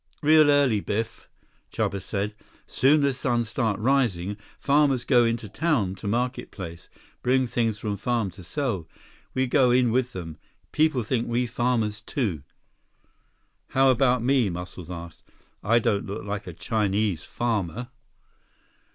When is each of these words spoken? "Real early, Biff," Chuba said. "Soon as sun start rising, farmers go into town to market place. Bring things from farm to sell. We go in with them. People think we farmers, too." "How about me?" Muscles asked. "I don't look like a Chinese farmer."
"Real 0.23 0.49
early, 0.49 0.79
Biff," 0.79 1.29
Chuba 1.71 2.01
said. 2.01 2.33
"Soon 2.65 3.05
as 3.05 3.17
sun 3.17 3.45
start 3.45 3.79
rising, 3.79 4.35
farmers 4.59 5.03
go 5.03 5.25
into 5.25 5.47
town 5.47 5.93
to 5.93 6.07
market 6.07 6.49
place. 6.49 6.89
Bring 7.21 7.45
things 7.45 7.77
from 7.77 7.97
farm 7.97 8.31
to 8.31 8.43
sell. 8.43 8.87
We 9.35 9.45
go 9.45 9.69
in 9.69 9.91
with 9.91 10.13
them. 10.13 10.37
People 10.71 11.03
think 11.03 11.27
we 11.27 11.45
farmers, 11.45 12.01
too." 12.01 12.41
"How 13.67 13.91
about 13.91 14.23
me?" 14.23 14.49
Muscles 14.49 14.89
asked. 14.89 15.21
"I 15.63 15.77
don't 15.77 16.07
look 16.07 16.23
like 16.23 16.47
a 16.47 16.53
Chinese 16.53 17.23
farmer." 17.23 17.89